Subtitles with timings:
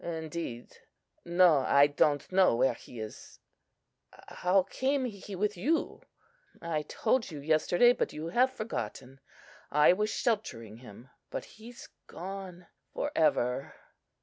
[0.03, 0.79] "Indeed!
[1.25, 3.39] No, I don't know where he is.
[4.29, 6.01] How came he with you?"
[6.59, 9.19] "I told you yesterday; but you have forgotten.
[9.69, 13.75] I was sheltering him; but he's gone for ever."